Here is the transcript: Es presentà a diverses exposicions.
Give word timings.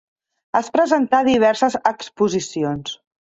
Es 0.59 0.69
presentà 0.77 1.19
a 1.19 1.27
diverses 1.27 1.77
exposicions. 1.91 2.97